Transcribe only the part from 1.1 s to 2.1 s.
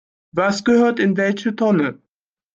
welche Tonne?